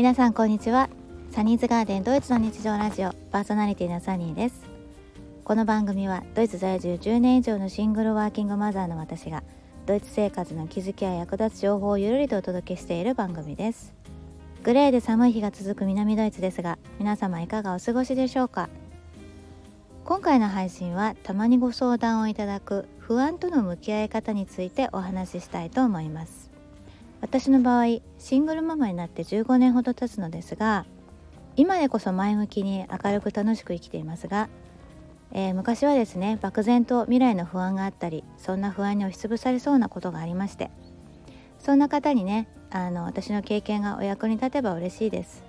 [0.00, 0.88] 皆さんこんにちは。
[1.30, 4.66] サニーズガーデンドイツの日常ラジオパーソナリティのサニーです。
[5.44, 9.42] この番組はドイツ在住10年以上のシングルワーキングマザーの私が
[9.84, 13.92] ドイツ生活の気づきや役立つ情報をゆるりとお届けしている番組です。
[14.62, 18.70] グレーで寒い日が続く南ドイツですが皆様いかがお過ごしでしょうか？
[20.06, 26.49] 今回の配信はたまにご相談をいただく不安との向き合い方についてお話ししたいと思います。
[27.20, 30.86] 私の場合シングルママになって15年ほど経つのですが
[31.56, 34.48] 今でこそ前向きに明るく楽しく生きていますが、
[35.32, 40.70] えー、昔はですね漠然と未来の不安があったりそんな不安に押しつぶされそうなことがありまして
[41.58, 45.42] そんな方にねあの私の経験がお役に立てば嬉しいです。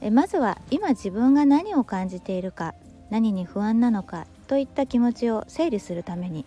[0.00, 2.74] えまずは今自分が何を感じているか
[3.10, 6.44] 何に不安なのかといった気持ちを整理するために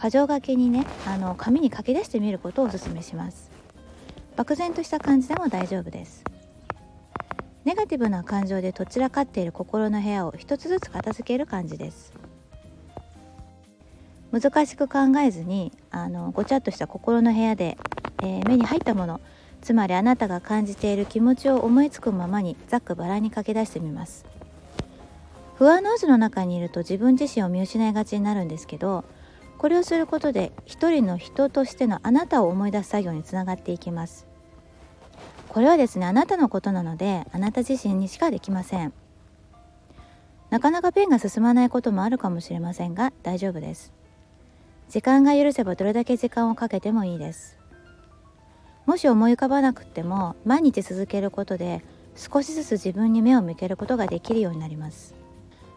[0.00, 3.50] 箇条書きにねあの紙に書き出してみることをお勧めします。
[4.36, 6.24] 漠然とした感じでも大丈夫です。
[7.64, 12.12] ネガティブな感情でどちらかっている心の部屋を一つずつ片付ける感じです。
[14.30, 17.76] 難しく考えずにあのごちゃっとした心の部屋で、
[18.22, 19.20] えー、目に入ったもの
[19.62, 24.24] つまりあなたが感じている気持ちを思いつくままにざっくばらんに書き出してみます。
[25.56, 29.04] 不安の渦の中にいると自分自身を見失いがちになるんですけど
[29.58, 34.26] これをすることで一人の人としてのあなたを思い出す作業につながっていきます。
[35.48, 38.92] これはですねあなたのことなのであなた自身にしかできません。
[40.50, 43.92] なかなかペンが進まないこともあるかもしれませんが大丈夫です。
[44.88, 47.58] 時間が許せばどれだけ時間をかけてもいいです。
[48.86, 55.14] もし思い浮かばなくても毎日続けることで少しずつ自分に目を向けることができるようになります。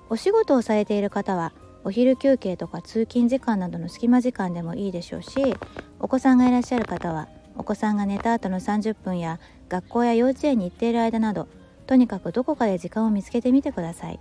[0.10, 1.52] お仕事をされている方は
[1.84, 5.56] お昼休憩とか通勤時間などの隙間時間でもいいでしょうし
[6.00, 11.48] お子さんがいらっしゃる方はお子さんが寝た後の30分や学校や幼稚園に行っている間など
[11.88, 14.20] とにかくどこかで時間を見つけてみてください。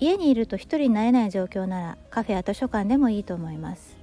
[0.00, 3.96] 家にいると一人になれない状況ならカフェや図書館でもいいと思います。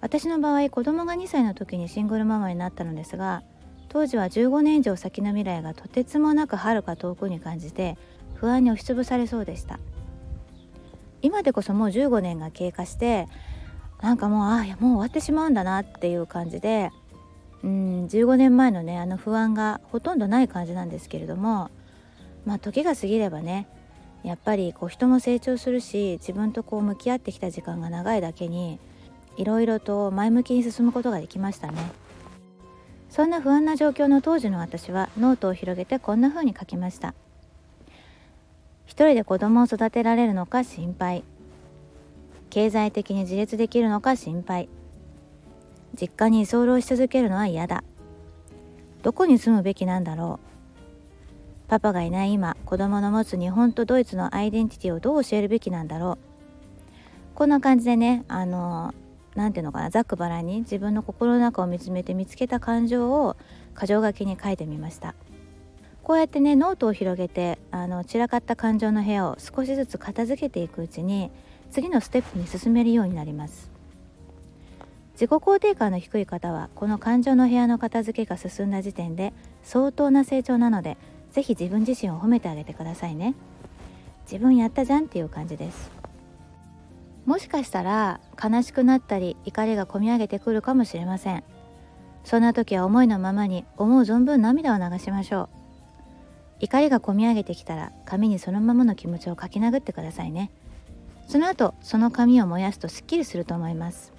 [0.00, 3.42] 私の場合子供が2歳の時にシングルママになったのですが
[3.88, 7.98] 当時は15年以上先の未来がとてつもなく遥か遠くに感じて
[8.34, 9.78] 不安に押しつぶされそうでした。
[11.22, 13.28] 今でこそもう15年が経過して
[14.00, 16.90] なんかもうああもう終わってしまうんだなっていう感じで
[17.62, 21.70] うん15年前のねあの不安がほとんどない感じなんですけれども
[22.46, 23.68] まあ時が過ぎればね
[24.22, 28.78] やっぱりこう人も成長するし自分とこう向き合ってきた時間が長いだけに
[29.36, 31.78] いろいろと前向きに進むことができましたね。
[33.10, 37.14] そんな不安な状況の当時の私はノートを広げてこんな風に書きました
[38.90, 41.22] 「一人で子供を育てられるのか心配。
[42.50, 44.68] 経済的に自立できるのか心配。
[45.94, 47.84] 実家に居候し続けるのは嫌だ。
[49.04, 51.68] どこに住むべきなんだろう。
[51.68, 57.36] パパがいない今子供の持つ日本とドイツのアイデンティティをどう教えるべきなんだろう。
[57.36, 58.92] こんな感じでねあの
[59.36, 63.36] 何ていうのかなざっくばらんに自分の心の中を見つめて見つけた感情を
[63.80, 65.14] 箇条書きに書いてみました。
[66.02, 71.30] こうやってねノートを広げてあの散らかった感情の部屋を少しずつ片付けていくうちに
[71.70, 73.70] 次のステップに進めるようになります。
[75.12, 80.96] 自己肯定感の低い方はこの感情の部屋の片付けが進んだ時点で相当な成長なので
[81.30, 83.34] 是非自分自身を褒めてあげてくださいね。
[84.22, 85.90] 自分やったじゃんっていう感じです。
[87.26, 91.44] もしかしたら悲しくなったり怒りがこみ上げてくるかもしれません。
[92.24, 95.59] そんな時は思いのままに思う存分涙を流しましょう。
[96.60, 100.50] 怒りがこみ上げてきたら紙にそのままの気持ちを書き殴ってくださいね。
[101.26, 104.12] その後その紙を燃やすとすっきりすると思います。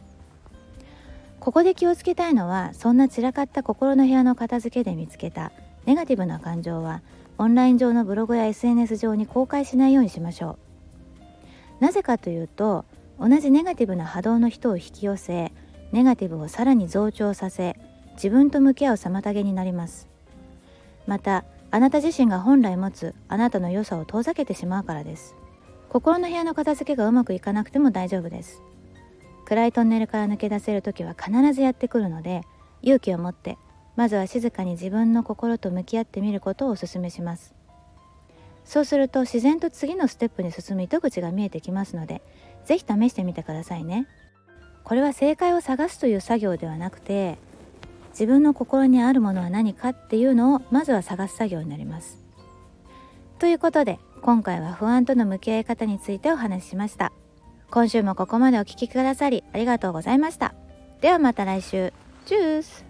[1.40, 5.51] ここで気をつけたいのはそんな散らかった心の部屋の片付けで見つけた。
[5.85, 7.01] ネガティブな感情は
[7.38, 10.57] オンライン上のブログや SNS 上に公開しないようにしましょ
[11.80, 11.84] う。
[11.84, 12.85] なぜかというと
[13.19, 15.51] 同じネガティブな波動の人を引き寄せ
[15.92, 17.75] ネガティブをさらに増長させ
[18.13, 20.07] 自分と向き合う妨げになります。
[21.07, 25.35] またあなた自身が本来持つあなたの良さを遠ざけてしまうからです。
[25.89, 28.62] 心の部屋の片付けがうまくいかなくても大丈夫です。
[29.45, 32.44] 暗いトンネルから抜け出せる時は必ずやってくるので
[32.81, 33.57] 勇気を持って
[33.95, 37.56] まずは静かに自分の心と向き合ってみることをお勧めします。
[38.63, 42.21] そうすると自然と次のステップに進む糸口が見えてきますので
[42.65, 44.07] 是非試してみてくださいね。
[44.83, 47.38] これは正解を探すという作業ではなくて
[48.12, 52.19] 自分の心にあるものは何かっていうのをまずは探す作業になります。
[53.40, 57.12] ということで今回は不安との向き合い方についてお話ししました。
[57.72, 60.54] 今週もここまでお聴きくださりありがとうございました。
[61.02, 61.94] ではまた来週。
[62.25, 62.86] チュース